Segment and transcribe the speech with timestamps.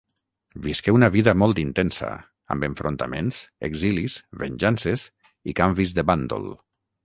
[0.67, 2.09] Visqué una vida molt intensa,
[2.57, 5.07] amb enfrontaments, exilis, venjances
[5.53, 6.53] i canvis de bàndol.